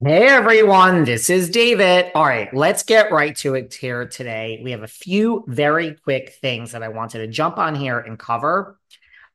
[0.00, 2.12] Hey everyone, this is David.
[2.14, 4.60] All right, let's get right to it here today.
[4.62, 8.16] We have a few very quick things that I wanted to jump on here and
[8.16, 8.78] cover.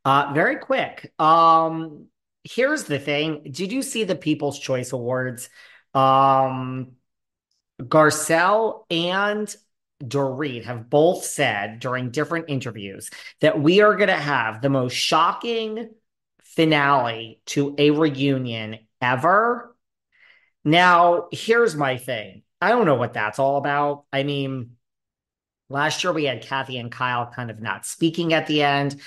[0.05, 1.11] Uh, very quick.
[1.19, 2.05] Um,
[2.45, 3.49] here's the thing.
[3.51, 5.49] Did you see the People's Choice Awards?
[5.93, 6.93] Um,
[7.81, 9.53] Garcelle and
[10.01, 13.09] Dorit have both said during different interviews
[13.41, 15.89] that we are going to have the most shocking
[16.41, 19.72] finale to a reunion ever
[20.63, 22.43] now, here's my thing.
[22.61, 24.05] I don't know what that's all about.
[24.13, 24.77] I mean,
[25.69, 29.01] last year we had Kathy and Kyle kind of not speaking at the end.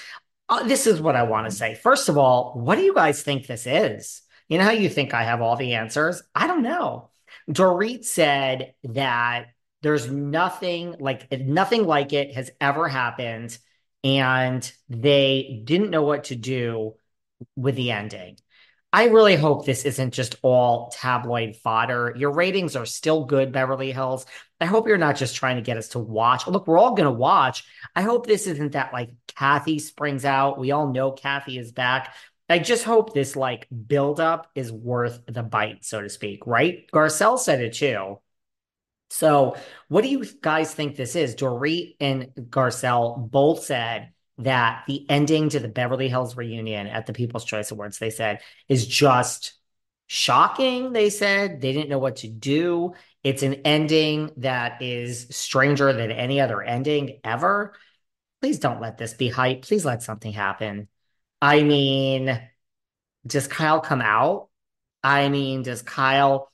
[0.48, 1.74] Uh, this is what I want to say.
[1.74, 4.22] First of all, what do you guys think this is?
[4.48, 6.22] You know how you think I have all the answers?
[6.34, 7.10] I don't know.
[7.50, 9.46] Dorit said that
[9.82, 13.56] there's nothing like nothing like it has ever happened,
[14.04, 16.94] and they didn't know what to do
[17.56, 18.38] with the ending.
[18.96, 22.14] I really hope this isn't just all tabloid fodder.
[22.16, 24.24] Your ratings are still good, Beverly Hills.
[24.58, 26.46] I hope you're not just trying to get us to watch.
[26.46, 27.64] Look, we're all going to watch.
[27.94, 30.58] I hope this isn't that like Kathy springs out.
[30.58, 32.14] We all know Kathy is back.
[32.48, 36.90] I just hope this like buildup is worth the bite, so to speak, right?
[36.90, 38.18] Garcelle said it too.
[39.10, 41.36] So, what do you guys think this is?
[41.36, 47.12] Dorit and Garcelle both said that the ending to the Beverly Hills reunion at the
[47.12, 49.54] People's Choice Awards, they said, is just
[50.06, 50.92] shocking.
[50.92, 52.94] They said they didn't know what to do.
[53.24, 57.74] It's an ending that is stranger than any other ending ever.
[58.40, 59.62] Please don't let this be hype.
[59.62, 60.88] Please let something happen.
[61.40, 62.40] I mean,
[63.26, 64.48] does Kyle come out?
[65.02, 66.52] I mean, does Kyle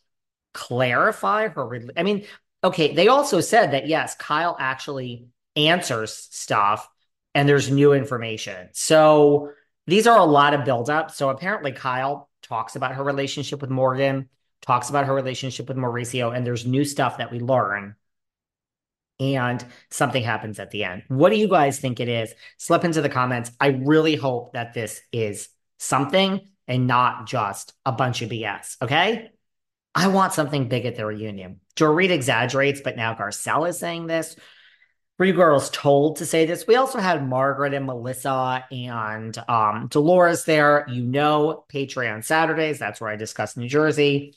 [0.54, 1.80] clarify her?
[1.96, 2.26] I mean,
[2.62, 6.88] okay, they also said that yes, Kyle actually answers stuff
[7.34, 8.68] and there's new information.
[8.72, 9.50] So
[9.86, 11.10] these are a lot of buildup.
[11.10, 14.28] So apparently, Kyle talks about her relationship with Morgan,
[14.60, 17.96] talks about her relationship with Mauricio, and there's new stuff that we learn.
[19.20, 21.04] And something happens at the end.
[21.08, 22.34] What do you guys think it is?
[22.56, 23.52] Slip into the comments.
[23.60, 25.48] I really hope that this is
[25.78, 28.76] something and not just a bunch of BS.
[28.82, 29.30] Okay.
[29.94, 31.60] I want something big at the reunion.
[31.76, 34.36] Dorit exaggerates, but now Garcelle is saying this.
[35.18, 36.66] Three Girls Told to say this.
[36.66, 40.86] We also had Margaret and Melissa and um, Dolores there.
[40.88, 42.78] You know, Patreon Saturdays.
[42.78, 44.34] That's where I discuss New Jersey.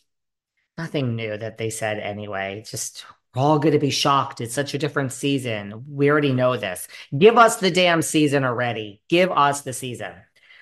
[0.77, 2.63] Nothing new that they said anyway.
[2.69, 4.41] Just we're all going to be shocked.
[4.41, 5.85] It's such a different season.
[5.89, 6.87] We already know this.
[7.17, 9.01] Give us the damn season already.
[9.09, 10.13] Give us the season.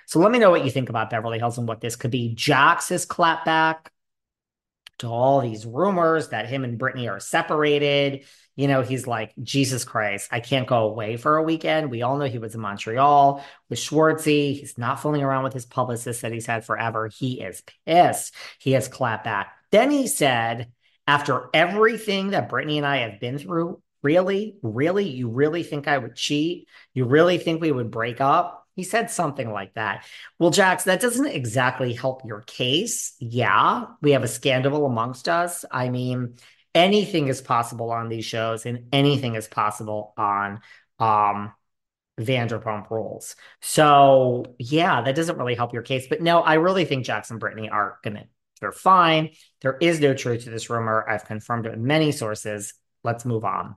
[0.05, 2.35] So let me know what you think about Beverly Hills and what this could be.
[2.35, 3.91] Jax's is clapped back
[4.99, 9.83] to all these rumors that him and Brittany are separated you know, he's like, Jesus
[9.83, 11.89] Christ, I can't go away for a weekend.
[11.89, 14.59] We all know he was in Montreal with Schwartzy.
[14.59, 17.07] He's not fooling around with his publicist that he's had forever.
[17.07, 18.35] He is pissed.
[18.59, 19.53] He has clapped back.
[19.71, 20.71] Then he said,
[21.07, 25.97] after everything that Brittany and I have been through, really, really, you really think I
[25.97, 26.67] would cheat?
[26.93, 28.62] You really think we would break up?
[28.75, 30.05] He said something like that.
[30.39, 33.15] Well, Jax, that doesn't exactly help your case.
[33.19, 35.63] Yeah, we have a scandal amongst us.
[35.69, 36.37] I mean,
[36.73, 40.61] anything is possible on these shows and anything is possible on
[40.99, 41.53] um
[42.19, 43.35] Vanderpump Rules.
[43.61, 46.07] So yeah, that doesn't really help your case.
[46.07, 48.25] But no, I really think Jackson and Brittany are gonna
[48.61, 49.31] they're fine.
[49.61, 51.05] There is no truth to this rumor.
[51.07, 52.73] I've confirmed it with many sources.
[53.03, 53.75] Let's move on.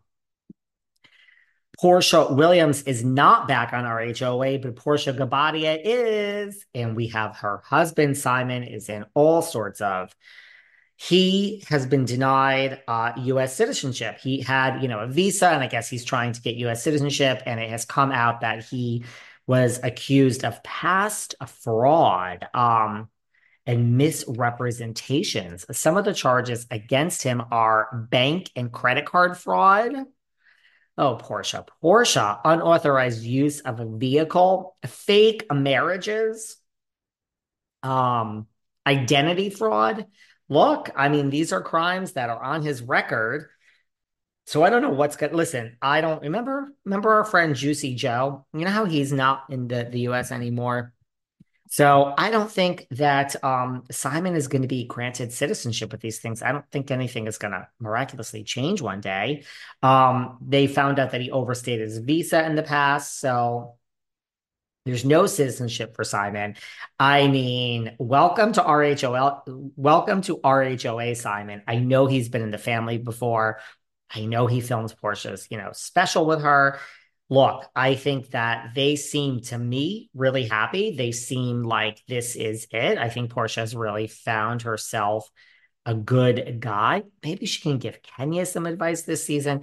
[1.81, 6.65] Porsha Williams is not back on RHOA, but Porsha Guobadia is.
[6.75, 10.15] And we have her husband, Simon, is in all sorts of
[10.97, 13.55] he has been denied uh, U.S.
[13.55, 14.19] citizenship.
[14.19, 16.83] He had, you know, a visa, and I guess he's trying to get U.S.
[16.83, 17.43] citizenship.
[17.45, 19.05] And it has come out that he
[19.47, 23.11] was accused of past fraud um,
[23.67, 25.67] and misrepresentations.
[25.71, 29.93] Some of the charges against him are bank and credit card fraud.
[30.99, 36.57] Oh, Porsha, Porsha, unauthorized use of a vehicle, fake marriages,
[37.83, 38.47] um,
[38.87, 40.07] identity fraud
[40.49, 43.49] look, I mean, these are crimes that are on his record.
[44.47, 45.33] So I don't know what's good.
[45.33, 46.69] Listen, I don't remember.
[46.85, 48.47] Remember our friend Juicy Joe?
[48.53, 50.93] You know how he's not in the, the US anymore.
[51.69, 56.21] So I don't think that um, Simon is going to be granted citizenship with these
[56.21, 56.43] things.
[56.43, 59.45] I don't think anything is going to miraculously change one day.
[59.83, 63.21] Um, they found out that he overstayed his visa in the past.
[63.21, 63.77] So
[64.85, 66.55] there's no citizenship for Simon.
[67.01, 69.73] I mean, welcome to RHOL.
[69.75, 71.63] Welcome to RHOA, Simon.
[71.67, 73.59] I know he's been in the family before.
[74.15, 76.79] I know he films Porsha's, you know, special with her.
[77.29, 80.95] Look, I think that they seem to me really happy.
[80.97, 82.99] They seem like this is it.
[82.99, 85.29] I think Porsha has really found herself
[85.85, 87.03] a good guy.
[87.25, 89.63] Maybe she can give Kenya some advice this season.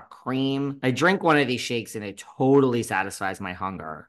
[0.00, 0.78] cream.
[0.82, 4.08] I drink one of these shakes and it totally satisfies my hunger.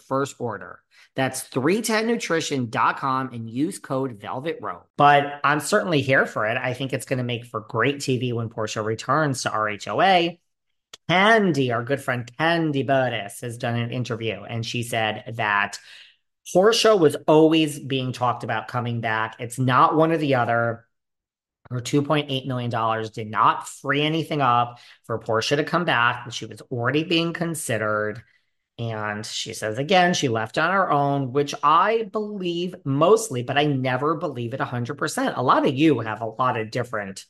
[0.07, 0.79] first order.
[1.15, 4.87] That's 310nutrition.com and use code Velvet Rope.
[4.97, 6.57] But I'm certainly here for it.
[6.57, 10.39] I think it's going to make for great TV when Porsha returns to RHOA.
[11.09, 15.77] Kandi, our good friend Kandi Burruss, has done an interview and she said that
[16.53, 19.35] Porsha was always being talked about coming back.
[19.39, 20.85] It's not one or the other.
[21.69, 26.31] Her $2.8 million did not free anything up for Porsha to come back.
[26.31, 28.23] She was already being considered.
[28.81, 33.65] And she says again, she left on her own, which I believe mostly, but I
[33.65, 35.37] never believe it 100%.
[35.37, 37.25] A lot of you have a lot of different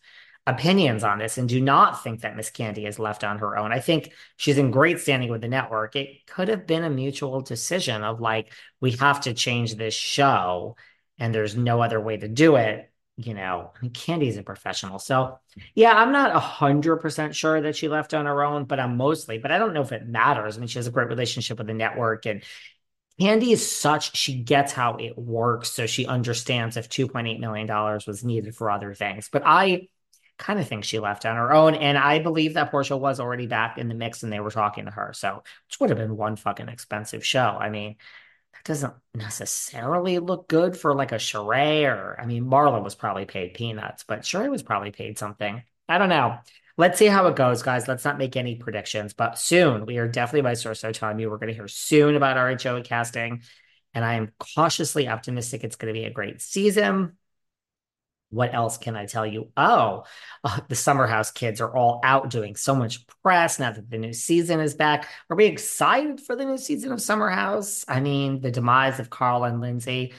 [0.47, 3.73] opinions on this and do not think that Miss Kandi is left on her own.
[3.73, 5.95] I think she's in great standing with the network.
[5.95, 10.77] It could have been a mutual decision of like, we have to change this show
[11.19, 12.90] and there's no other way to do it.
[13.23, 14.99] You know, Kandi's a professional.
[14.99, 15.39] So,
[15.75, 19.51] yeah, I'm not 100% sure that she left on her own, but I'm mostly, but
[19.51, 20.57] I don't know if it matters.
[20.57, 22.43] I mean, she has a great relationship with the network and
[23.19, 25.71] Kandi is such, she gets how it works.
[25.71, 27.67] So she understands if $2.8 million
[28.07, 29.29] was needed for other things.
[29.31, 29.89] But I,
[30.41, 31.75] kind of think she left on her own.
[31.75, 34.85] And I believe that Porsha was already back in the mix and they were talking
[34.85, 35.13] to her.
[35.13, 37.57] So, which would have been one fucking expensive show.
[37.59, 37.95] I mean,
[38.53, 43.25] that doesn't necessarily look good for like a Sheree or, I mean, Marla was probably
[43.25, 45.63] paid peanuts, but Sheree was probably paid something.
[45.87, 46.37] I don't know.
[46.77, 47.87] Let's see how it goes, guys.
[47.87, 51.29] Let's not make any predictions, but soon we are definitely by source so telling you
[51.29, 53.41] we're going to hear soon about RHO casting.
[53.93, 57.17] And I am cautiously optimistic it's going to be a great season
[58.31, 59.49] what else can I tell you?
[59.55, 60.05] Oh,
[60.43, 63.97] uh, the Summer House kids are all out doing so much press now that the
[63.97, 65.07] new season is back.
[65.29, 67.85] Are we excited for the new season of Summer House?
[67.87, 70.13] I mean, the demise of Carl and Lindsay.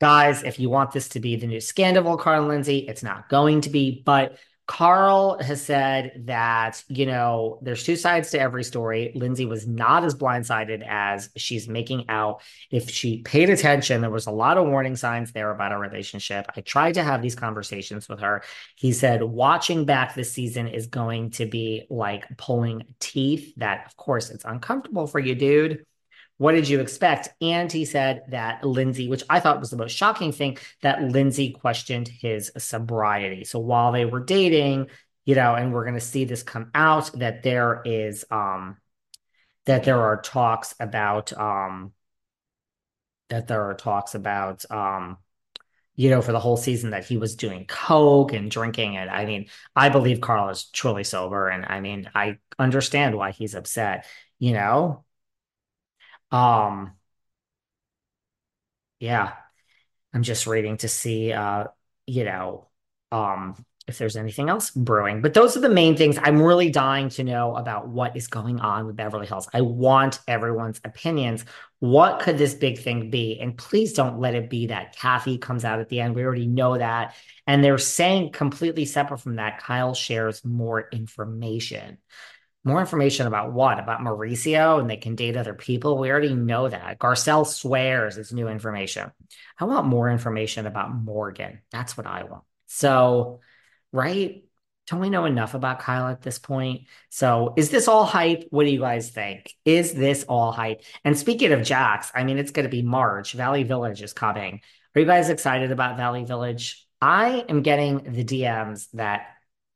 [0.00, 3.28] Guys, if you want this to be the new scandal, Carl and Lindsay, it's not
[3.28, 4.38] going to be, but
[4.68, 9.12] Carl has said that, you know, there's two sides to every story.
[9.14, 12.42] Lindsay was not as blindsided as she's making out.
[12.70, 16.46] If she paid attention, there was a lot of warning signs there about our relationship.
[16.54, 18.42] I tried to have these conversations with her.
[18.76, 23.54] He said, watching back this season is going to be like pulling teeth.
[23.56, 25.86] That, of course, it's uncomfortable for you, dude
[26.38, 27.28] what did you expect?
[27.40, 31.50] And he said that Lindsay, which I thought was the most shocking thing, that Lindsay
[31.50, 33.44] questioned his sobriety.
[33.44, 34.86] So while they were dating,
[35.24, 38.76] you know, and we're going to see this come out that there is, um,
[39.66, 41.92] that there are talks about, um,
[43.28, 45.18] that there are talks about, um,
[45.96, 48.96] you know, for the whole season that he was doing coke and drinking.
[48.96, 51.48] And I mean, I believe Carl is truly sober.
[51.48, 54.06] And I mean, I understand why he's upset,
[54.38, 55.04] you know,
[56.30, 56.92] um,
[59.00, 59.32] yeah,
[60.12, 61.64] I'm just waiting to see, uh,
[62.06, 62.68] you know,
[63.12, 65.22] um, if there's anything else brewing.
[65.22, 66.18] But those are the main things.
[66.22, 69.48] I'm really dying to know about what is going on with Beverly Hills.
[69.54, 71.46] I want everyone's opinions.
[71.78, 73.40] What could this big thing be?
[73.40, 76.14] And please don't let it be that Kathy comes out at the end.
[76.14, 77.14] We already know that.
[77.46, 81.96] And they're saying completely separate from that, Kyle shares more information.
[82.68, 83.78] More information about what?
[83.78, 85.96] About Mauricio and they can date other people?
[85.96, 86.98] We already know that.
[86.98, 89.10] Garcelle swears it's new information.
[89.58, 91.62] I want more information about Morgan.
[91.72, 92.44] That's what I want.
[92.66, 93.40] So,
[93.90, 94.44] right?
[94.86, 96.82] Don't we know enough about Kyle at this point?
[97.08, 98.44] So, is this all hype?
[98.50, 99.54] What do you guys think?
[99.64, 100.82] Is this all hype?
[101.04, 103.32] And speaking of Jax, I mean, it's going to be March.
[103.32, 104.60] Valley Village is coming.
[104.94, 106.86] Are you guys excited about Valley Village?
[107.00, 109.28] I am getting the DMs that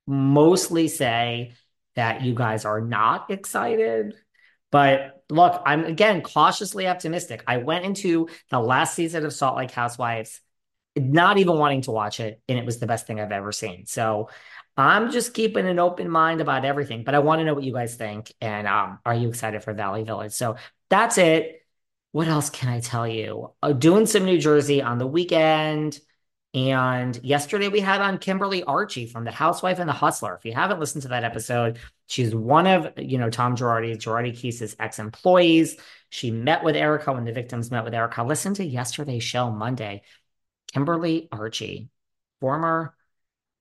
[0.07, 1.55] mostly say
[1.97, 4.15] that you guys are not excited.
[4.71, 7.45] But look, I'm again cautiously optimistic.
[7.47, 10.41] I went into the last season of Salt Lake Housewives
[10.97, 13.87] not even wanting to watch it, and it was the best thing I've ever seen.
[13.87, 14.29] So
[14.77, 17.73] I'm just keeping an open mind about everything, but I want to know what you
[17.73, 18.33] guys think.
[18.41, 20.33] And um, are you excited for Valley Village?
[20.33, 20.57] So
[20.91, 21.63] that's it.
[22.13, 23.53] What else can I tell you?
[23.63, 25.99] Uh, doing some New Jersey on the weekend.
[26.55, 30.35] And yesterday we had on Kimberly Archie from The Housewife and the Hustler.
[30.37, 31.79] If you haven't listened to that episode,
[32.09, 35.79] she's one of, you know, Tom Girardi, Girardi Keese's ex-employees.
[36.11, 38.23] She met with Erika when the victims met with Erika.
[38.23, 40.03] Listen to yesterday's show Monday.
[40.75, 41.89] Kimberly Archie,
[42.41, 42.95] former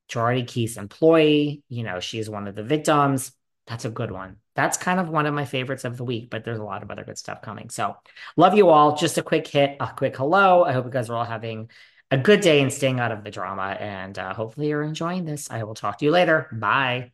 [0.09, 1.63] Girardi Keese employee.
[1.69, 3.31] You know, she's one of the victims.
[3.67, 4.37] That's a good one.
[4.53, 6.91] That's kind of one of my favorites of the week, but there's a lot of
[6.91, 7.69] other good stuff coming.
[7.69, 7.95] So,
[8.35, 8.97] love you all.
[8.97, 10.65] Just a quick hit, a quick hello.
[10.65, 11.69] I hope you guys are all having
[12.11, 13.77] a good day and staying out of the drama.
[13.79, 15.49] And uh, hopefully, you're enjoying this.
[15.49, 16.47] I will talk to you later.
[16.51, 17.11] Bye.